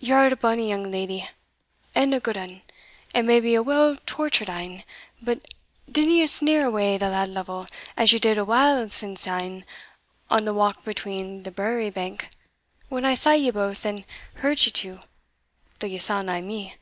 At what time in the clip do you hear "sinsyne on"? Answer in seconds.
8.90-10.44